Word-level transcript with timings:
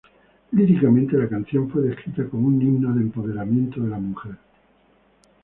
Líricamente, 0.53 1.15
la 1.15 1.29
canción 1.29 1.69
fue 1.69 1.83
descrita 1.83 2.27
como 2.27 2.47
un 2.47 2.59
himno 2.59 2.91
de 2.95 3.01
empoderamiento 3.01 3.81
de 3.83 3.89
la 3.89 3.99
mujer. 3.99 4.35